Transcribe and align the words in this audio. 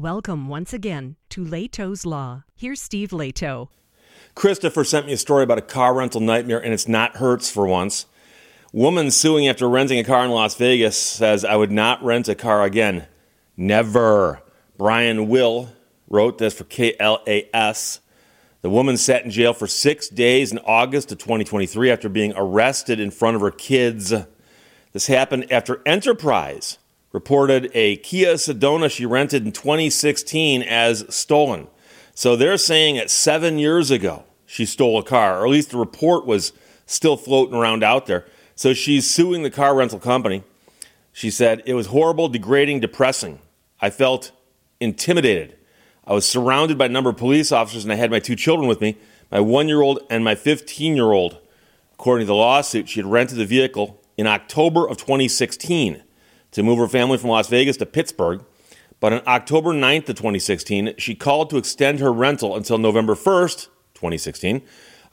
Welcome 0.00 0.48
once 0.48 0.72
again 0.72 1.16
to 1.28 1.44
Lehto's 1.44 2.06
Law. 2.06 2.44
Here's 2.56 2.80
Steve 2.80 3.10
Lehto. 3.10 3.68
Christopher 4.34 4.82
sent 4.82 5.04
me 5.04 5.12
a 5.12 5.18
story 5.18 5.42
about 5.42 5.58
a 5.58 5.60
car 5.60 5.92
rental 5.92 6.22
nightmare, 6.22 6.58
and 6.58 6.72
it's 6.72 6.88
not 6.88 7.18
Hertz 7.18 7.50
for 7.50 7.66
once. 7.66 8.06
Woman 8.72 9.10
suing 9.10 9.46
after 9.46 9.68
renting 9.68 9.98
a 9.98 10.04
car 10.04 10.24
in 10.24 10.30
Las 10.30 10.54
Vegas 10.54 10.96
says, 10.96 11.44
I 11.44 11.54
would 11.56 11.70
not 11.70 12.02
rent 12.02 12.30
a 12.30 12.34
car 12.34 12.62
again. 12.62 13.08
Never. 13.58 14.40
Brian 14.78 15.28
Will 15.28 15.68
wrote 16.08 16.38
this 16.38 16.54
for 16.54 16.64
KLAS. 16.64 18.00
The 18.62 18.70
woman 18.70 18.96
sat 18.96 19.26
in 19.26 19.30
jail 19.30 19.52
for 19.52 19.66
six 19.66 20.08
days 20.08 20.50
in 20.50 20.60
August 20.60 21.12
of 21.12 21.18
2023 21.18 21.90
after 21.90 22.08
being 22.08 22.32
arrested 22.36 23.00
in 23.00 23.10
front 23.10 23.36
of 23.36 23.42
her 23.42 23.50
kids. 23.50 24.14
This 24.94 25.08
happened 25.08 25.52
after 25.52 25.82
Enterprise 25.84 26.78
reported 27.12 27.70
a 27.74 27.96
Kia 27.96 28.34
Sedona 28.34 28.90
she 28.90 29.06
rented 29.06 29.44
in 29.44 29.52
2016 29.52 30.62
as 30.62 31.04
stolen. 31.08 31.66
So 32.14 32.36
they're 32.36 32.56
saying 32.56 32.96
that 32.96 33.10
seven 33.10 33.58
years 33.58 33.90
ago 33.90 34.24
she 34.46 34.64
stole 34.64 34.98
a 34.98 35.02
car, 35.02 35.40
or 35.40 35.46
at 35.46 35.50
least 35.50 35.70
the 35.70 35.78
report 35.78 36.26
was 36.26 36.52
still 36.86 37.16
floating 37.16 37.54
around 37.54 37.82
out 37.82 38.06
there. 38.06 38.26
So 38.54 38.74
she's 38.74 39.08
suing 39.08 39.42
the 39.42 39.50
car 39.50 39.74
rental 39.74 39.98
company. 39.98 40.42
She 41.12 41.30
said, 41.30 41.62
It 41.66 41.74
was 41.74 41.86
horrible, 41.86 42.28
degrading, 42.28 42.80
depressing. 42.80 43.38
I 43.80 43.90
felt 43.90 44.32
intimidated. 44.80 45.56
I 46.04 46.12
was 46.12 46.26
surrounded 46.26 46.76
by 46.76 46.86
a 46.86 46.88
number 46.90 47.10
of 47.10 47.16
police 47.16 47.52
officers, 47.52 47.84
and 47.84 47.92
I 47.92 47.96
had 47.96 48.10
my 48.10 48.18
two 48.18 48.36
children 48.36 48.68
with 48.68 48.80
me 48.80 48.96
my 49.30 49.40
one 49.40 49.68
year 49.68 49.80
old 49.80 50.00
and 50.10 50.24
my 50.24 50.34
15 50.34 50.96
year 50.96 51.12
old. 51.12 51.38
According 51.94 52.26
to 52.26 52.28
the 52.28 52.34
lawsuit, 52.34 52.88
she 52.88 53.00
had 53.00 53.06
rented 53.06 53.38
the 53.38 53.46
vehicle 53.46 54.00
in 54.16 54.26
October 54.26 54.88
of 54.88 54.96
2016 54.96 56.02
to 56.52 56.62
move 56.62 56.78
her 56.78 56.88
family 56.88 57.18
from 57.18 57.30
Las 57.30 57.48
Vegas 57.48 57.76
to 57.78 57.86
Pittsburgh. 57.86 58.44
But 59.00 59.12
on 59.14 59.22
October 59.26 59.70
9th 59.70 60.10
of 60.10 60.16
2016, 60.16 60.94
she 60.98 61.14
called 61.14 61.50
to 61.50 61.56
extend 61.56 62.00
her 62.00 62.12
rental 62.12 62.54
until 62.54 62.76
November 62.76 63.14
1st, 63.14 63.68
2016. 63.94 64.62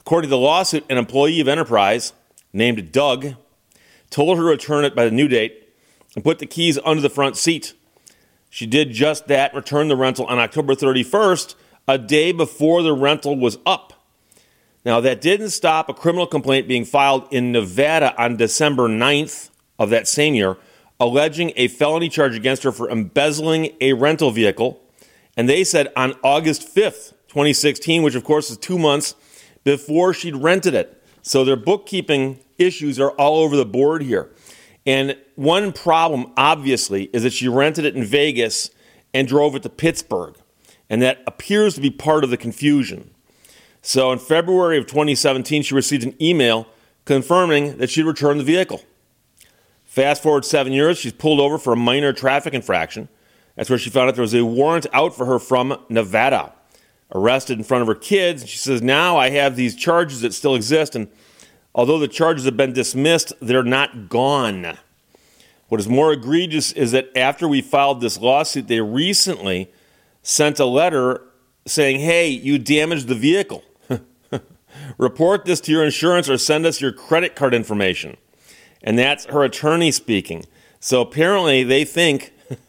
According 0.00 0.28
to 0.28 0.30
the 0.30 0.38
lawsuit, 0.38 0.84
an 0.90 0.98
employee 0.98 1.40
of 1.40 1.48
Enterprise 1.48 2.12
named 2.52 2.92
Doug 2.92 3.34
told 4.10 4.36
her 4.36 4.44
to 4.44 4.48
return 4.48 4.84
it 4.84 4.94
by 4.94 5.04
the 5.04 5.10
new 5.10 5.28
date 5.28 5.74
and 6.14 6.24
put 6.24 6.38
the 6.38 6.46
keys 6.46 6.78
under 6.84 7.00
the 7.00 7.10
front 7.10 7.36
seat. 7.36 7.74
She 8.50 8.66
did 8.66 8.92
just 8.92 9.26
that, 9.28 9.54
returned 9.54 9.90
the 9.90 9.96
rental 9.96 10.26
on 10.26 10.38
October 10.38 10.74
31st, 10.74 11.54
a 11.86 11.98
day 11.98 12.32
before 12.32 12.82
the 12.82 12.94
rental 12.94 13.36
was 13.36 13.58
up. 13.64 13.92
Now, 14.84 15.00
that 15.00 15.20
didn't 15.20 15.50
stop 15.50 15.88
a 15.88 15.94
criminal 15.94 16.26
complaint 16.26 16.68
being 16.68 16.84
filed 16.84 17.28
in 17.30 17.52
Nevada 17.52 18.14
on 18.22 18.36
December 18.36 18.88
9th 18.88 19.50
of 19.78 19.90
that 19.90 20.08
same 20.08 20.34
year 20.34 20.56
alleging 21.00 21.52
a 21.56 21.68
felony 21.68 22.08
charge 22.08 22.34
against 22.34 22.62
her 22.62 22.72
for 22.72 22.90
embezzling 22.90 23.70
a 23.80 23.92
rental 23.92 24.30
vehicle. 24.30 24.80
And 25.36 25.48
they 25.48 25.64
said 25.64 25.92
on 25.96 26.14
August 26.22 26.74
5th, 26.74 27.12
2016, 27.28 28.02
which 28.02 28.14
of 28.14 28.24
course 28.24 28.50
is 28.50 28.56
two 28.56 28.78
months 28.78 29.14
before 29.64 30.12
she'd 30.12 30.36
rented 30.36 30.74
it. 30.74 31.02
So 31.22 31.44
their 31.44 31.56
bookkeeping 31.56 32.40
issues 32.58 32.98
are 32.98 33.10
all 33.12 33.38
over 33.38 33.56
the 33.56 33.66
board 33.66 34.02
here. 34.02 34.30
And 34.86 35.16
one 35.34 35.72
problem, 35.72 36.32
obviously, 36.36 37.04
is 37.12 37.22
that 37.22 37.32
she 37.32 37.46
rented 37.46 37.84
it 37.84 37.94
in 37.94 38.04
Vegas 38.04 38.70
and 39.12 39.28
drove 39.28 39.54
it 39.54 39.62
to 39.64 39.68
Pittsburgh. 39.68 40.34
And 40.88 41.02
that 41.02 41.22
appears 41.26 41.74
to 41.74 41.80
be 41.80 41.90
part 41.90 42.24
of 42.24 42.30
the 42.30 42.36
confusion. 42.36 43.10
So 43.82 44.10
in 44.10 44.18
February 44.18 44.78
of 44.78 44.86
2017, 44.86 45.62
she 45.62 45.74
received 45.74 46.04
an 46.04 46.14
email 46.20 46.66
confirming 47.04 47.76
that 47.78 47.90
she'd 47.90 48.04
returned 48.04 48.40
the 48.40 48.44
vehicle. 48.44 48.82
Fast 49.98 50.22
forward 50.22 50.44
seven 50.44 50.72
years, 50.72 50.96
she's 50.96 51.12
pulled 51.12 51.40
over 51.40 51.58
for 51.58 51.72
a 51.72 51.76
minor 51.76 52.12
traffic 52.12 52.54
infraction. 52.54 53.08
That's 53.56 53.68
where 53.68 53.80
she 53.80 53.90
found 53.90 54.08
out 54.08 54.14
there 54.14 54.22
was 54.22 54.32
a 54.32 54.44
warrant 54.44 54.86
out 54.92 55.12
for 55.12 55.26
her 55.26 55.40
from 55.40 55.76
Nevada. 55.88 56.52
Arrested 57.12 57.58
in 57.58 57.64
front 57.64 57.82
of 57.82 57.88
her 57.88 57.96
kids. 57.96 58.48
She 58.48 58.58
says, 58.58 58.80
Now 58.80 59.16
I 59.16 59.30
have 59.30 59.56
these 59.56 59.74
charges 59.74 60.20
that 60.20 60.32
still 60.32 60.54
exist, 60.54 60.94
and 60.94 61.08
although 61.74 61.98
the 61.98 62.06
charges 62.06 62.44
have 62.44 62.56
been 62.56 62.72
dismissed, 62.72 63.32
they're 63.40 63.64
not 63.64 64.08
gone. 64.08 64.78
What 65.66 65.80
is 65.80 65.88
more 65.88 66.12
egregious 66.12 66.70
is 66.70 66.92
that 66.92 67.10
after 67.16 67.48
we 67.48 67.60
filed 67.60 68.00
this 68.00 68.20
lawsuit, 68.20 68.68
they 68.68 68.80
recently 68.80 69.68
sent 70.22 70.60
a 70.60 70.64
letter 70.64 71.22
saying, 71.66 71.98
Hey, 71.98 72.28
you 72.28 72.56
damaged 72.56 73.08
the 73.08 73.16
vehicle. 73.16 73.64
Report 74.96 75.44
this 75.44 75.60
to 75.62 75.72
your 75.72 75.84
insurance 75.84 76.30
or 76.30 76.38
send 76.38 76.66
us 76.66 76.80
your 76.80 76.92
credit 76.92 77.34
card 77.34 77.52
information 77.52 78.16
and 78.82 78.98
that's 78.98 79.24
her 79.26 79.44
attorney 79.44 79.90
speaking. 79.90 80.44
So 80.80 81.00
apparently 81.00 81.64
they 81.64 81.84
think 81.84 82.32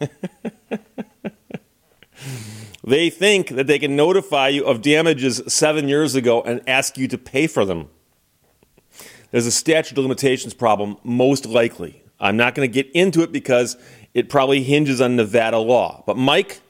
they 2.84 3.10
think 3.10 3.48
that 3.50 3.66
they 3.66 3.78
can 3.78 3.96
notify 3.96 4.48
you 4.48 4.64
of 4.64 4.82
damages 4.82 5.42
7 5.46 5.88
years 5.88 6.14
ago 6.14 6.42
and 6.42 6.60
ask 6.68 6.98
you 6.98 7.08
to 7.08 7.18
pay 7.18 7.46
for 7.46 7.64
them. 7.64 7.88
There's 9.30 9.46
a 9.46 9.52
statute 9.52 9.96
of 9.96 10.04
limitations 10.04 10.54
problem 10.54 10.96
most 11.04 11.46
likely. 11.46 12.02
I'm 12.18 12.36
not 12.36 12.54
going 12.54 12.70
to 12.70 12.72
get 12.72 12.90
into 12.92 13.22
it 13.22 13.32
because 13.32 13.76
it 14.12 14.28
probably 14.28 14.62
hinges 14.62 15.00
on 15.00 15.16
Nevada 15.16 15.58
law. 15.58 16.02
But 16.06 16.16
Mike, 16.16 16.60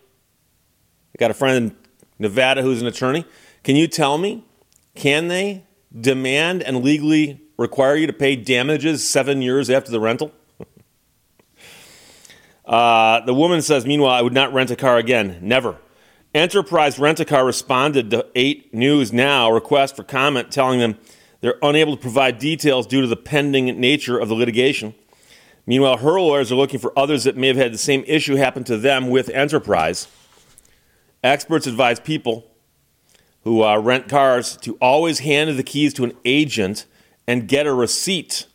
I 1.15 1.19
got 1.19 1.31
a 1.31 1.35
friend 1.35 1.71
in 1.71 1.77
Nevada 2.19 2.63
who's 2.63 2.81
an 2.81 2.87
attorney. 2.87 3.25
Can 3.65 3.77
you 3.77 3.89
tell 3.89 4.19
me 4.19 4.45
can 4.95 5.29
they 5.29 5.65
demand 5.99 6.63
and 6.63 6.85
legally 6.85 7.41
require 7.61 7.95
you 7.95 8.07
to 8.07 8.13
pay 8.13 8.37
damages 8.37 9.07
seven 9.07 9.43
years 9.43 9.69
after 9.69 9.91
the 9.91 10.01
rental? 10.01 10.33
uh, 12.65 13.21
the 13.27 13.35
woman 13.35 13.61
says, 13.61 13.85
Meanwhile, 13.85 14.15
I 14.15 14.23
would 14.23 14.33
not 14.33 14.55
rent 14.55 14.71
a 14.71 14.77
car 14.77 14.97
again. 14.97 15.39
Never. 15.43 15.77
Enterprise 16.35 16.99
Rent 16.99 17.21
a 17.21 17.25
Car 17.25 17.45
responded 17.45 18.11
to 18.13 18.25
8 18.35 18.73
News 18.73 19.13
Now 19.13 19.51
request 19.51 19.97
for 19.97 20.05
comment, 20.05 20.51
telling 20.51 20.79
them 20.79 20.97
they're 21.41 21.59
unable 21.61 21.97
to 21.97 22.01
provide 22.01 22.39
details 22.39 22.87
due 22.87 23.01
to 23.01 23.07
the 23.07 23.17
pending 23.17 23.79
nature 23.79 24.17
of 24.17 24.29
the 24.29 24.35
litigation. 24.35 24.95
Meanwhile, 25.67 25.99
her 25.99 26.21
lawyers 26.21 26.51
are 26.51 26.57
looking 26.57 26.81
for 26.81 26.97
others 26.99 27.25
that 27.25 27.37
may 27.37 27.49
have 27.49 27.57
had 27.57 27.75
the 27.75 27.79
same 27.79 28.05
issue 28.07 28.37
happen 28.37 28.65
to 28.65 28.79
them 28.79 29.11
with 29.11 29.29
Enterprise. 29.29 30.07
Experts 31.23 31.67
advise 31.67 32.01
people 32.01 32.47
who 33.43 33.63
uh, 33.65 33.79
rent 33.79 34.09
cars 34.09 34.57
to 34.59 34.77
always 34.81 35.19
hand 35.19 35.59
the 35.59 35.63
keys 35.63 35.93
to 35.95 36.05
an 36.05 36.17
agent 36.25 36.87
and 37.31 37.47
get 37.47 37.65
a 37.65 37.73
receipt. 37.73 38.47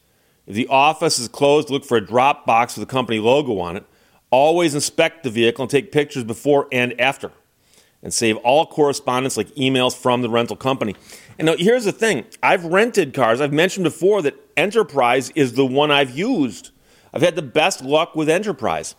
If 0.46 0.54
the 0.54 0.68
office 0.68 1.18
is 1.18 1.30
closed, 1.30 1.70
look 1.70 1.86
for 1.86 1.96
a 1.96 2.06
drop 2.06 2.46
box 2.46 2.76
with 2.76 2.86
the 2.86 2.92
company 2.92 3.20
logo 3.20 3.58
on 3.58 3.78
it. 3.78 3.86
Always 4.32 4.76
inspect 4.76 5.24
the 5.24 5.30
vehicle 5.30 5.64
and 5.64 5.72
take 5.72 5.94
pictures 5.94 6.26
before 6.26 6.68
and 6.74 7.00
after. 7.00 7.32
And 8.04 8.14
save 8.14 8.36
all 8.38 8.66
correspondence 8.66 9.38
like 9.38 9.48
emails 9.56 9.96
from 9.96 10.22
the 10.22 10.30
rental 10.30 10.58
company. 10.58 10.94
And 11.40 11.46
now 11.46 11.56
here's 11.58 11.86
the 11.86 11.94
thing 11.94 12.26
I've 12.44 12.66
rented 12.66 13.14
cars. 13.14 13.40
I've 13.40 13.54
mentioned 13.54 13.86
before 13.86 14.22
that 14.24 14.36
Enterprise 14.58 15.30
is 15.36 15.54
the 15.54 15.66
one 15.66 15.90
I've 15.90 16.12
used. 16.12 16.72
I've 17.14 17.22
had 17.22 17.38
the 17.38 17.42
best 17.42 17.82
luck 17.82 18.14
with 18.14 18.28
Enterprise. 18.28 18.96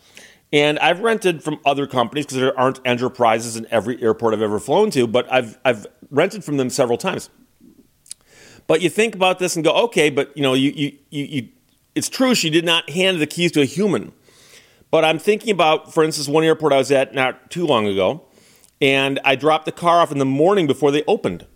And 0.54 0.78
I've 0.78 1.00
rented 1.00 1.42
from 1.42 1.60
other 1.66 1.86
companies 1.86 2.24
because 2.24 2.38
there 2.38 2.58
aren't 2.58 2.80
enterprises 2.86 3.56
in 3.56 3.66
every 3.70 4.02
airport 4.02 4.32
I've 4.32 4.40
ever 4.40 4.58
flown 4.58 4.90
to, 4.92 5.06
but 5.06 5.30
I've, 5.30 5.58
I've 5.66 5.86
rented 6.10 6.44
from 6.44 6.56
them 6.56 6.70
several 6.70 6.96
times. 6.96 7.28
But 8.66 8.80
you 8.80 8.90
think 8.90 9.14
about 9.14 9.38
this 9.38 9.56
and 9.56 9.64
go, 9.64 9.72
okay, 9.84 10.10
but 10.10 10.36
you 10.36 10.42
know, 10.42 10.54
you, 10.54 10.70
you, 10.70 10.98
you, 11.10 11.24
you, 11.24 11.48
it's 11.94 12.08
true 12.08 12.34
she 12.34 12.50
did 12.50 12.64
not 12.64 12.90
hand 12.90 13.20
the 13.20 13.26
keys 13.26 13.52
to 13.52 13.62
a 13.62 13.64
human. 13.64 14.12
But 14.90 15.04
I'm 15.04 15.18
thinking 15.18 15.50
about, 15.50 15.92
for 15.92 16.04
instance, 16.04 16.28
one 16.28 16.44
airport 16.44 16.72
I 16.72 16.78
was 16.78 16.90
at 16.90 17.14
not 17.14 17.50
too 17.50 17.66
long 17.66 17.86
ago, 17.86 18.24
and 18.80 19.20
I 19.24 19.36
dropped 19.36 19.64
the 19.64 19.72
car 19.72 20.00
off 20.00 20.12
in 20.12 20.18
the 20.18 20.24
morning 20.24 20.66
before 20.66 20.90
they 20.90 21.02
opened. 21.06 21.46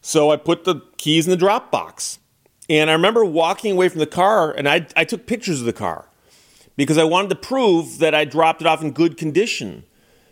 So 0.00 0.30
I 0.30 0.36
put 0.36 0.64
the 0.64 0.82
keys 0.96 1.26
in 1.26 1.30
the 1.30 1.36
drop 1.36 1.70
box. 1.70 2.18
And 2.68 2.90
I 2.90 2.94
remember 2.94 3.24
walking 3.24 3.72
away 3.72 3.88
from 3.88 4.00
the 4.00 4.06
car, 4.06 4.50
and 4.50 4.68
I, 4.68 4.86
I 4.96 5.04
took 5.04 5.26
pictures 5.26 5.60
of 5.60 5.66
the 5.66 5.72
car 5.72 6.08
because 6.76 6.98
I 6.98 7.04
wanted 7.04 7.28
to 7.30 7.36
prove 7.36 7.98
that 7.98 8.14
I 8.14 8.24
dropped 8.24 8.60
it 8.60 8.66
off 8.66 8.82
in 8.82 8.90
good 8.90 9.16
condition. 9.16 9.84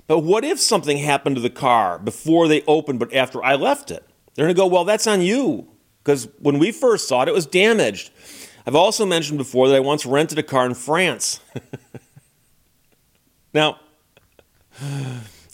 But 0.06 0.20
what 0.20 0.44
if 0.44 0.60
something 0.60 0.98
happened 0.98 1.36
to 1.36 1.42
the 1.42 1.50
car 1.50 1.98
before 1.98 2.48
they 2.48 2.62
opened, 2.62 2.98
but 2.98 3.14
after 3.14 3.42
I 3.42 3.54
left 3.54 3.90
it? 3.90 4.04
They're 4.34 4.44
going 4.44 4.54
to 4.54 4.60
go, 4.60 4.66
well, 4.66 4.84
that's 4.84 5.06
on 5.06 5.22
you 5.22 5.68
because 6.04 6.28
when 6.38 6.58
we 6.58 6.70
first 6.70 7.08
saw 7.08 7.22
it, 7.22 7.28
it 7.28 7.34
was 7.34 7.46
damaged. 7.46 8.10
I've 8.66 8.74
also 8.74 9.06
mentioned 9.06 9.38
before 9.38 9.68
that 9.68 9.76
I 9.76 9.80
once 9.80 10.04
rented 10.04 10.38
a 10.38 10.42
car 10.42 10.66
in 10.66 10.74
France. 10.74 11.40
now, 13.54 13.80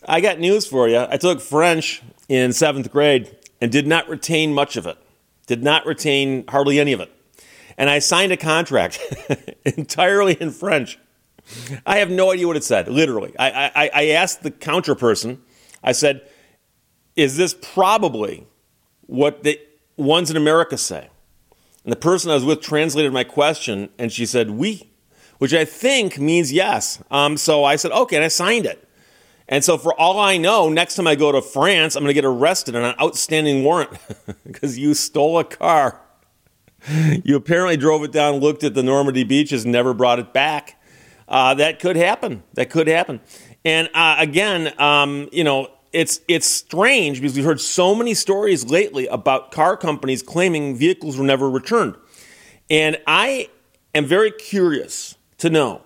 I 0.09 0.21
got 0.21 0.41
news 0.41 0.67
for 0.67 0.89
you. 0.89 1.07
I 1.09 1.19
took 1.19 1.41
French 1.41 2.03
in 2.29 2.53
seventh 2.53 2.91
grade 2.91 3.37
and 3.61 3.71
did 3.71 3.87
not 3.87 4.09
retain 4.09 4.53
much 4.53 4.77
of 4.77 4.87
it, 4.87 4.99
did 5.47 5.63
not 5.63 5.87
retain 5.87 6.45
hardly 6.49 6.81
any 6.81 6.93
of 6.93 7.01
it. 7.01 7.13
And 7.79 7.89
I 7.89 8.01
signed 8.01 8.33
a 8.33 8.37
contract 8.37 9.01
entirely 9.65 10.35
in 10.35 10.51
French. 10.51 10.99
I 11.87 11.99
have 11.99 12.11
no 12.11 12.33
idea 12.33 12.49
what 12.49 12.57
it 12.57 12.65
said, 12.65 12.89
literally. 12.89 13.35
I, 13.39 13.71
I, 13.75 13.91
I 13.95 14.07
asked 14.11 14.43
the 14.43 14.51
counter 14.51 14.95
person, 14.95 15.43
I 15.83 15.93
said, 15.93 16.29
Is 17.17 17.37
this 17.37 17.55
probably 17.55 18.47
what 19.07 19.45
the 19.45 19.59
ones 20.01 20.31
in 20.31 20.37
America 20.37 20.77
say. 20.77 21.09
And 21.85 21.93
the 21.93 21.97
person 21.97 22.31
I 22.31 22.35
was 22.35 22.45
with 22.45 22.61
translated 22.61 23.13
my 23.13 23.25
question, 23.25 23.89
and 23.99 24.13
she 24.13 24.27
said, 24.27 24.51
we, 24.51 24.91
which 25.39 25.55
I 25.55 25.65
think 25.65 26.19
means 26.19 26.53
yes. 26.53 27.03
Um, 27.11 27.37
so 27.37 27.65
I 27.65 27.77
said, 27.77 27.93
okay, 27.93 28.17
and 28.17 28.25
I 28.25 28.29
signed 28.29 28.67
it. 28.67 28.87
And 29.49 29.65
so, 29.65 29.77
for 29.79 29.93
all 29.99 30.21
I 30.21 30.37
know, 30.37 30.69
next 30.69 30.95
time 30.95 31.09
I 31.09 31.17
go 31.17 31.33
to 31.33 31.43
France, 31.43 31.97
I'm 31.97 32.05
going 32.05 32.11
to 32.11 32.15
get 32.15 32.25
arrested 32.25 32.77
on 32.77 32.85
an 32.85 32.95
outstanding 33.01 33.65
warrant 33.65 33.91
because 34.47 34.79
you 34.79 34.95
stole 34.95 35.41
a 35.41 35.45
car. 35.45 36.01
You 37.25 37.35
apparently 37.35 37.77
drove 37.77 38.05
it 38.05 38.13
down, 38.13 38.37
looked 38.37 38.63
at 38.63 38.75
the 38.75 38.83
Normandy 38.83 39.25
beaches, 39.25 39.67
never 39.67 39.93
brought 39.93 40.21
it 40.21 40.33
back. 40.33 40.81
Uh, 41.27 41.55
that 41.55 41.81
could 41.81 41.97
happen. 41.97 42.45
That 42.55 42.71
could 42.71 42.87
happen. 42.87 43.21
And 43.65 43.91
uh, 43.93 44.17
again, 44.19 44.73
um, 44.81 45.29
you 45.33 45.43
know, 45.43 45.69
it's 45.93 46.21
it's 46.29 46.47
strange 46.47 47.21
because 47.21 47.37
we've 47.37 47.45
heard 47.45 47.61
so 47.61 47.95
many 47.95 48.15
stories 48.15 48.71
lately 48.71 49.07
about 49.09 49.51
car 49.51 49.77
companies 49.77 50.23
claiming 50.23 50.77
vehicles 50.77 51.17
were 51.17 51.25
never 51.25 51.51
returned. 51.51 51.97
And 52.69 52.99
I 53.07 53.49
am 53.95 54.07
very 54.07 54.31
curious 54.31 55.17
to 55.39 55.51
know 55.51 55.83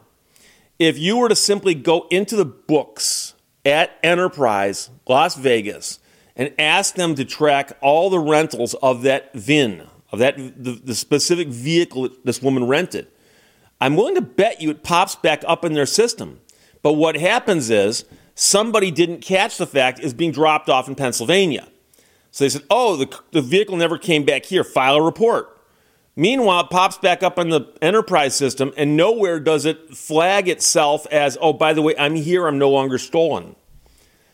if 0.79 0.99
you 0.99 1.17
were 1.17 1.29
to 1.29 1.37
simply 1.37 1.75
go 1.75 2.07
into 2.11 2.37
the 2.37 2.45
books 2.45 3.35
at 3.65 3.99
Enterprise 4.03 4.91
Las 5.09 5.37
Vegas 5.37 6.01
and 6.37 6.53
ask 6.59 6.97
them 6.97 7.15
to 7.15 7.25
track 7.25 7.73
all 7.81 8.11
the 8.11 8.19
rentals 8.19 8.75
of 8.75 9.03
that 9.03 9.33
VIN, 9.35 9.87
of 10.13 10.19
that 10.19 10.37
the, 10.37 10.73
the 10.73 10.95
specific 10.95 11.49
vehicle 11.49 12.11
this 12.25 12.43
woman 12.43 12.67
rented, 12.67 13.07
I'm 13.81 13.97
willing 13.97 14.17
to 14.17 14.23
bet 14.23 14.61
you 14.61 14.71
it 14.71 14.83
pops 14.83 15.15
back 15.15 15.43
up 15.47 15.65
in 15.65 15.75
their 15.75 15.87
system. 15.87 16.41
But 16.83 16.95
what 16.95 17.17
happens 17.17 17.71
is 17.71 18.05
somebody 18.35 18.91
didn't 18.91 19.21
catch 19.21 19.57
the 19.57 19.67
fact 19.67 20.01
is 20.01 20.15
being 20.15 20.33
dropped 20.33 20.69
off 20.69 20.89
in 20.89 20.95
Pennsylvania. 20.95 21.69
So 22.31 22.45
they 22.45 22.49
said, 22.49 22.65
oh, 22.69 22.97
the, 22.97 23.21
the 23.31 23.43
vehicle 23.43 23.77
never 23.77 23.97
came 23.97 24.25
back 24.25 24.47
here, 24.47 24.65
file 24.65 24.97
a 24.97 25.03
report. 25.03 25.51
Meanwhile, 26.17 26.65
it 26.65 26.71
pops 26.71 26.97
back 26.99 27.23
up 27.23 27.39
on 27.39 27.49
the 27.49 27.73
enterprise 27.83 28.35
system, 28.35 28.73
and 28.77 28.97
nowhere 28.97 29.41
does 29.41 29.65
it 29.65 29.97
flag 29.97 30.49
itself 30.49 31.07
as, 31.09 31.37
oh, 31.41 31.53
by 31.53 31.73
the 31.73 31.83
way, 31.83 31.95
I'm 31.99 32.15
here, 32.15 32.47
I'm 32.47 32.59
no 32.59 32.71
longer 32.71 32.99
stolen. 32.99 33.57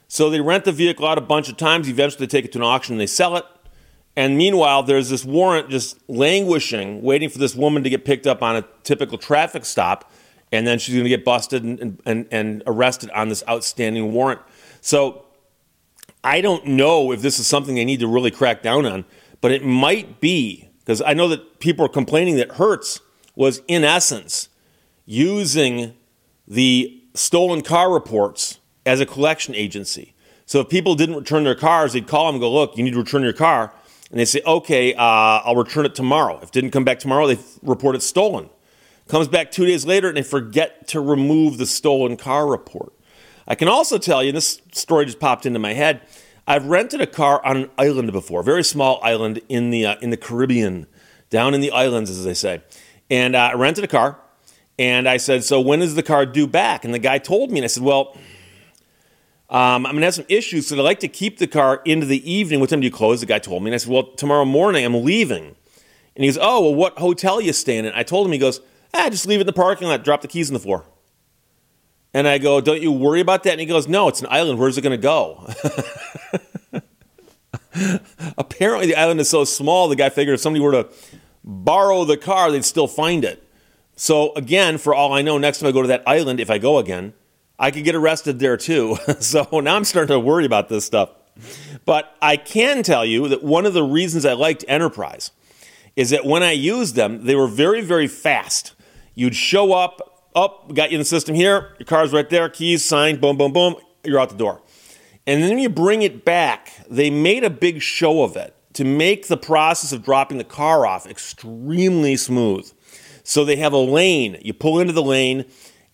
So 0.08 0.29
they 0.29 0.41
rent 0.41 0.64
the 0.64 0.73
vehicle 0.73 1.06
out 1.06 1.19
a 1.19 1.23
bunch 1.23 1.49
of 1.49 1.56
times, 1.56 1.88
eventually 1.88 2.26
they 2.26 2.31
take 2.31 2.44
it 2.44 2.52
to 2.52 2.58
an 2.58 2.64
auction 2.64 2.94
and 2.94 3.00
they 3.00 3.06
sell 3.06 3.37
it. 3.37 3.44
And 4.17 4.37
meanwhile, 4.37 4.82
there's 4.82 5.08
this 5.08 5.25
warrant 5.25 5.70
just 5.70 5.97
languishing, 6.08 7.00
waiting 7.00 7.29
for 7.29 7.38
this 7.38 7.55
woman 7.55 7.85
to 7.85 7.91
get 7.91 8.05
picked 8.05 8.26
up 8.26 8.43
on 8.43 8.56
a 8.56 8.64
typical 8.82 9.17
traffic 9.17 9.64
stop 9.64 10.11
and 10.52 10.67
then 10.67 10.79
she's 10.79 10.94
going 10.94 11.05
to 11.05 11.11
get 11.11 11.25
busted 11.25 11.62
and, 11.62 12.00
and, 12.05 12.26
and 12.31 12.62
arrested 12.67 13.11
on 13.11 13.29
this 13.29 13.43
outstanding 13.49 14.12
warrant. 14.12 14.41
So 14.81 15.25
I 16.25 16.41
don't 16.41 16.67
know 16.67 17.12
if 17.12 17.23
this 17.23 17.38
is 17.38 17.47
something 17.47 17.75
they 17.75 17.85
need 17.85 18.00
to 18.00 18.08
really 18.08 18.31
crack 18.31 18.62
down 18.62 18.87
on, 18.87 19.05
but 19.41 19.52
it 19.52 19.64
might 19.64 20.20
be 20.20 20.69
because 20.81 21.02
I 21.02 21.14
know 21.14 21.29
that 21.29 21.61
people 21.61 21.85
are 21.85 21.88
complaining 21.88 22.37
that 22.37 22.52
Hertz 22.52 23.00
was, 23.37 23.62
in 23.69 23.85
essence, 23.85 24.49
using 25.06 25.94
the 26.49 27.00
stolen 27.14 27.62
car 27.62 27.93
reports 27.93 28.58
as 28.85 29.00
a 29.00 29.06
collection 29.06 29.55
agency. 29.55 30.14
So 30.47 30.61
if 30.61 30.69
people 30.69 30.97
didn't 30.97 31.14
return 31.14 31.44
their 31.44 31.55
cars, 31.55 31.93
they'd 31.93 32.08
call 32.08 32.26
them 32.26 32.37
and 32.37 32.41
go, 32.41 32.52
Look, 32.52 32.76
you 32.76 32.82
need 32.82 32.93
to 32.93 32.99
return 32.99 33.23
your 33.23 33.32
car. 33.32 33.73
And 34.11 34.19
they 34.19 34.25
say, 34.25 34.43
Okay, 34.44 34.94
uh, 34.94 35.00
I'll 35.00 35.55
return 35.55 35.87
it 35.87 35.94
tomorrow. 35.94 36.38
If 36.38 36.49
it 36.49 36.52
didn't 36.52 36.73
come 36.73 36.85
back 36.85 36.99
tomorrow, 36.99 37.29
they 37.29 37.38
report 37.62 37.94
it 37.94 38.02
stolen. 38.02 38.50
Comes 39.11 39.27
back 39.27 39.51
two 39.51 39.67
days 39.67 39.85
later 39.85 40.07
and 40.07 40.17
they 40.17 40.23
forget 40.23 40.87
to 40.89 41.01
remove 41.01 41.59
the 41.59 41.67
stolen 41.67 42.17
car 42.17 42.47
report. 42.47 42.93
I 43.49 43.57
can 43.57 43.67
also 43.67 43.99
tell 43.99 44.23
you, 44.23 44.31
this 44.31 44.62
story 44.71 45.05
just 45.05 45.19
popped 45.19 45.45
into 45.45 45.59
my 45.59 45.73
head. 45.73 46.03
I've 46.47 46.67
rented 46.67 47.01
a 47.01 47.09
car 47.09 47.45
on 47.45 47.57
an 47.57 47.71
island 47.77 48.12
before, 48.12 48.43
a 48.43 48.45
very 48.45 48.62
small 48.62 49.01
island 49.03 49.41
in 49.49 49.71
the 49.71 49.85
uh, 49.85 49.97
in 50.01 50.11
the 50.11 50.17
Caribbean, 50.17 50.87
down 51.29 51.55
in 51.55 51.61
the 51.61 51.73
islands, 51.73 52.09
as 52.09 52.25
they 52.25 52.35
say. 52.35 52.62
And 53.11 53.35
uh, 53.35 53.51
I 53.53 53.55
rented 53.55 53.83
a 53.83 53.89
car, 53.89 54.17
and 54.79 55.09
I 55.09 55.17
said, 55.17 55.43
"So 55.43 55.61
when 55.61 55.83
is 55.83 55.97
the 55.97 56.05
car 56.05 56.25
due 56.25 56.47
back?" 56.47 56.85
And 56.85 56.95
the 56.95 57.01
guy 57.01 57.19
told 57.19 57.51
me, 57.51 57.59
and 57.59 57.65
I 57.65 57.67
said, 57.67 57.83
"Well, 57.83 58.17
um, 59.49 59.87
I'm 59.87 59.95
gonna 59.95 60.07
have 60.07 60.15
some 60.15 60.27
issues, 60.29 60.69
so 60.69 60.77
I'd 60.77 60.83
like 60.83 61.01
to 61.01 61.09
keep 61.09 61.39
the 61.39 61.49
car 61.49 61.83
into 61.85 62.07
the 62.07 62.31
evening. 62.31 62.61
What 62.61 62.71
time 62.71 62.79
do 62.79 62.87
you 62.87 62.93
close?" 62.93 63.19
The 63.19 63.27
guy 63.27 63.41
told 63.41 63.65
me, 63.65 63.71
and 63.71 63.75
I 63.75 63.79
said, 63.79 63.93
"Well, 63.93 64.05
tomorrow 64.05 64.45
morning 64.45 64.85
I'm 64.85 65.03
leaving." 65.03 65.57
And 66.15 66.25
he 66.25 66.29
goes, 66.29 66.39
"Oh, 66.41 66.61
well, 66.61 66.75
what 66.77 66.99
hotel 66.99 67.41
you 67.41 67.53
staying 67.53 67.87
in?" 67.87 67.93
I 67.93 68.05
told 68.05 68.27
him. 68.27 68.33
He 68.33 68.39
goes, 68.39 68.61
Ah, 68.93 69.09
just 69.09 69.27
leave 69.27 69.39
it 69.39 69.43
in 69.43 69.47
the 69.47 69.53
parking 69.53 69.89
lot, 69.89 70.05
drop 70.05 70.23
the 70.23 70.29
keys 70.29 70.51
on 70.51 70.55
the 70.55 70.61
floor. 70.61 70.85
And 72.13 72.27
I 72.27 72.39
go, 72.39 72.61
Don't 72.61 72.83
you 72.83 72.93
worry 72.93 73.21
about 73.21 73.45
that? 73.45 73.53
And 73.53 73.61
he 73.61 73.67
goes, 73.67 73.87
No, 73.89 74.09
it's 74.09 74.21
an 74.21 74.27
island. 74.31 74.59
Where's 74.59 74.77
it 74.77 74.83
going 74.83 74.99
to 74.99 75.03
go? 75.03 75.49
Apparently, 78.37 78.87
the 78.87 78.97
island 78.97 79.21
is 79.21 79.31
so 79.31 79.45
small, 79.45 79.89
the 79.89 79.97
guy 79.97 80.09
figured 80.09 80.35
if 80.35 80.41
somebody 80.41 80.65
were 80.65 80.73
to 80.73 80.89
borrow 81.45 82.05
the 82.05 82.17
car, 82.17 82.51
they'd 82.51 82.65
still 82.65 82.89
find 82.89 83.25
it. 83.25 83.47
So, 83.97 84.33
again, 84.35 84.79
for 84.79 84.95
all 84.95 85.13
I 85.13 85.23
know, 85.23 85.39
next 85.39 85.61
time 85.61 85.69
I 85.69 85.73
go 85.73 85.83
to 85.83 85.89
that 85.89 86.03
island, 86.07 86.41
if 86.41 86.51
I 86.51 86.59
go 86.59 86.79
again, 86.79 87.13
I 87.59 87.71
could 87.71 87.85
get 87.85 87.95
arrested 87.95 88.39
there 88.39 88.57
too. 88.57 88.97
so 89.21 89.47
now 89.61 89.77
I'm 89.77 89.85
starting 89.85 90.15
to 90.15 90.21
worry 90.21 90.47
about 90.47 90.69
this 90.69 90.85
stuff. 90.85 91.11
But 91.85 92.17
I 92.21 92.37
can 92.37 92.83
tell 92.83 93.05
you 93.05 93.29
that 93.29 93.43
one 93.43 93.67
of 93.67 93.75
the 93.75 93.83
reasons 93.83 94.25
I 94.25 94.33
liked 94.33 94.65
Enterprise 94.69 95.31
is 95.97 96.11
that 96.11 96.25
when 96.25 96.43
I 96.43 96.53
used 96.53 96.95
them, 96.95 97.25
they 97.27 97.35
were 97.35 97.47
very, 97.47 97.81
very 97.83 98.07
fast. 98.07 98.73
You'd 99.21 99.37
show 99.37 99.75
up, 99.75 100.31
up, 100.35 100.73
got 100.73 100.91
you 100.91 100.95
in 100.95 101.01
the 101.01 101.05
system 101.05 101.35
here, 101.35 101.75
your 101.79 101.85
car's 101.85 102.11
right 102.11 102.31
there, 102.31 102.49
keys 102.49 102.83
signed, 102.87 103.21
boom, 103.21 103.37
boom, 103.37 103.53
boom, 103.53 103.75
you're 104.03 104.19
out 104.19 104.31
the 104.31 104.35
door. 104.35 104.63
And 105.27 105.43
then 105.43 105.59
you 105.59 105.69
bring 105.69 106.01
it 106.01 106.25
back, 106.25 106.73
they 106.89 107.11
made 107.11 107.45
a 107.45 107.51
big 107.51 107.83
show 107.83 108.23
of 108.23 108.35
it 108.35 108.57
to 108.73 108.85
make 108.87 109.29
the 109.29 109.37
process 109.37 109.93
of 109.93 110.03
dropping 110.03 110.39
the 110.39 110.45
car 110.45 110.87
off 110.87 111.07
extremely 111.07 112.17
smooth. 112.17 112.73
So 113.23 113.45
they 113.45 113.57
have 113.57 113.75
a 113.75 113.77
lane, 113.77 114.39
you 114.41 114.55
pull 114.55 114.81
into 114.81 114.95
the 114.95 115.03
lane, 115.03 115.45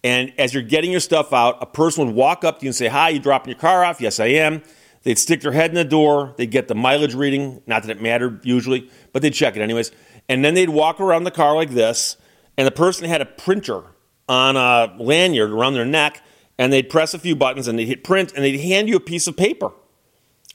and 0.04 0.32
as 0.38 0.54
you're 0.54 0.62
getting 0.62 0.92
your 0.92 1.00
stuff 1.00 1.32
out, 1.32 1.58
a 1.60 1.66
person 1.66 2.06
would 2.06 2.14
walk 2.14 2.44
up 2.44 2.60
to 2.60 2.64
you 2.64 2.68
and 2.68 2.76
say, 2.76 2.86
Hi, 2.86 3.08
you 3.08 3.18
dropping 3.18 3.50
your 3.50 3.58
car 3.58 3.84
off? 3.84 4.00
Yes, 4.00 4.20
I 4.20 4.26
am. 4.26 4.62
They'd 5.02 5.18
stick 5.18 5.40
their 5.40 5.50
head 5.50 5.70
in 5.70 5.74
the 5.74 5.84
door, 5.84 6.32
they'd 6.36 6.52
get 6.52 6.68
the 6.68 6.76
mileage 6.76 7.14
reading, 7.14 7.60
not 7.66 7.82
that 7.82 7.90
it 7.90 8.00
mattered 8.00 8.46
usually, 8.46 8.88
but 9.12 9.22
they'd 9.22 9.34
check 9.34 9.56
it 9.56 9.62
anyways. 9.62 9.90
And 10.28 10.44
then 10.44 10.54
they'd 10.54 10.68
walk 10.68 11.00
around 11.00 11.24
the 11.24 11.32
car 11.32 11.56
like 11.56 11.70
this, 11.70 12.16
and 12.56 12.66
the 12.66 12.72
person 12.72 13.08
had 13.08 13.20
a 13.20 13.26
printer 13.26 13.82
on 14.28 14.56
a 14.56 14.94
lanyard 14.98 15.50
around 15.50 15.74
their 15.74 15.84
neck, 15.84 16.22
and 16.58 16.72
they'd 16.72 16.88
press 16.88 17.14
a 17.14 17.18
few 17.18 17.36
buttons 17.36 17.68
and 17.68 17.78
they'd 17.78 17.86
hit 17.86 18.02
print, 18.02 18.32
and 18.34 18.44
they'd 18.44 18.60
hand 18.60 18.88
you 18.88 18.96
a 18.96 19.00
piece 19.00 19.26
of 19.26 19.36
paper. 19.36 19.72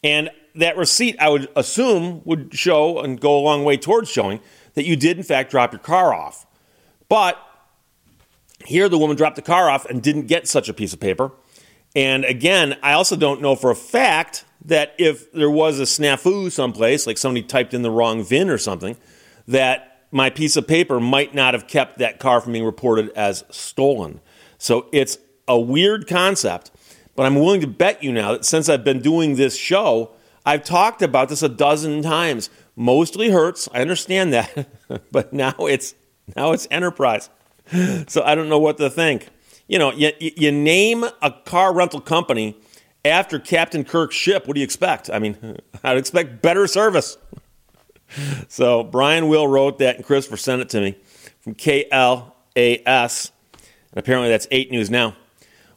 And 0.03 0.29
that 0.55 0.77
receipt, 0.77 1.15
I 1.19 1.29
would 1.29 1.47
assume, 1.55 2.21
would 2.25 2.53
show 2.53 2.99
and 2.99 3.19
go 3.19 3.37
a 3.37 3.41
long 3.41 3.63
way 3.63 3.77
towards 3.77 4.09
showing 4.09 4.39
that 4.73 4.85
you 4.85 4.95
did, 4.95 5.17
in 5.17 5.23
fact, 5.23 5.51
drop 5.51 5.71
your 5.71 5.79
car 5.79 6.13
off. 6.13 6.45
But 7.07 7.37
here, 8.65 8.89
the 8.89 8.97
woman 8.97 9.15
dropped 9.15 9.35
the 9.35 9.41
car 9.41 9.69
off 9.69 9.85
and 9.85 10.01
didn't 10.01 10.27
get 10.27 10.47
such 10.47 10.69
a 10.69 10.73
piece 10.73 10.93
of 10.93 10.99
paper. 10.99 11.31
And 11.95 12.25
again, 12.25 12.77
I 12.81 12.93
also 12.93 13.15
don't 13.15 13.41
know 13.41 13.55
for 13.55 13.69
a 13.69 13.75
fact 13.75 14.45
that 14.65 14.93
if 14.97 15.31
there 15.33 15.49
was 15.49 15.79
a 15.79 15.83
snafu 15.83 16.51
someplace, 16.51 17.05
like 17.05 17.17
somebody 17.17 17.45
typed 17.45 17.73
in 17.73 17.81
the 17.81 17.91
wrong 17.91 18.23
VIN 18.23 18.49
or 18.49 18.57
something, 18.57 18.95
that 19.47 19.90
my 20.11 20.29
piece 20.29 20.57
of 20.57 20.67
paper 20.67 20.99
might 20.99 21.33
not 21.33 21.53
have 21.53 21.67
kept 21.67 21.97
that 21.99 22.19
car 22.19 22.41
from 22.41 22.53
being 22.53 22.65
reported 22.65 23.09
as 23.15 23.43
stolen. 23.49 24.19
So 24.57 24.87
it's 24.91 25.17
a 25.47 25.59
weird 25.59 26.07
concept, 26.07 26.71
but 27.15 27.25
I'm 27.25 27.35
willing 27.35 27.61
to 27.61 27.67
bet 27.67 28.03
you 28.03 28.11
now 28.11 28.33
that 28.33 28.45
since 28.45 28.69
I've 28.69 28.83
been 28.83 29.01
doing 29.01 29.35
this 29.35 29.55
show, 29.55 30.11
I've 30.45 30.63
talked 30.63 31.01
about 31.01 31.29
this 31.29 31.41
a 31.41 31.49
dozen 31.49 32.01
times. 32.01 32.49
Mostly 32.75 33.29
Hertz, 33.29 33.69
I 33.73 33.81
understand 33.81 34.33
that, 34.33 34.67
but 35.11 35.33
now 35.33 35.53
it's 35.59 35.95
now 36.35 36.51
it's 36.51 36.67
enterprise. 36.71 37.29
So 38.07 38.21
I 38.23 38.35
don't 38.35 38.49
know 38.49 38.59
what 38.59 38.77
to 38.77 38.89
think. 38.89 39.29
You 39.67 39.79
know, 39.79 39.93
you, 39.93 40.11
you 40.19 40.51
name 40.51 41.05
a 41.21 41.31
car 41.45 41.73
rental 41.73 42.01
company 42.01 42.57
after 43.05 43.39
Captain 43.39 43.85
Kirk's 43.85 44.15
ship. 44.15 44.45
What 44.45 44.55
do 44.55 44.59
you 44.59 44.65
expect? 44.65 45.09
I 45.09 45.19
mean, 45.19 45.57
I'd 45.83 45.97
expect 45.97 46.41
better 46.41 46.67
service 46.67 47.17
so 48.47 48.83
Brian 48.83 49.27
Will 49.27 49.47
wrote 49.47 49.79
that, 49.79 49.95
and 49.97 50.05
Christopher 50.05 50.37
sent 50.37 50.61
it 50.61 50.69
to 50.69 50.81
me 50.81 50.95
from 51.39 51.55
KLAS. 51.55 53.31
And 53.53 53.97
apparently 53.97 54.29
that's 54.29 54.47
8 54.51 54.71
News 54.71 54.89
Now. 54.89 55.15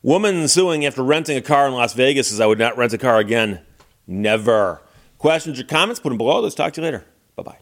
Woman 0.02 0.46
suing 0.48 0.84
after 0.84 1.02
renting 1.02 1.36
a 1.36 1.42
car 1.42 1.66
in 1.66 1.72
Las 1.72 1.94
Vegas 1.94 2.28
says, 2.28 2.40
I 2.40 2.46
would 2.46 2.58
not 2.58 2.76
rent 2.76 2.92
a 2.92 2.98
car 2.98 3.18
again. 3.18 3.60
Never. 4.06 4.82
Questions 5.18 5.58
or 5.58 5.64
comments, 5.64 5.98
put 6.00 6.10
them 6.10 6.18
below. 6.18 6.40
Let's 6.40 6.54
talk 6.54 6.74
to 6.74 6.80
you 6.80 6.84
later. 6.84 7.06
Bye 7.36 7.42
bye. 7.42 7.58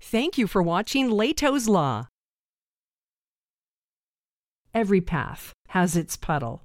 Thank 0.00 0.36
you 0.38 0.46
for 0.46 0.62
watching 0.62 1.08
Lehto's 1.08 1.68
Law. 1.68 2.08
Every 4.74 5.00
path 5.00 5.52
has 5.68 5.96
its 5.96 6.16
puddle. 6.16 6.62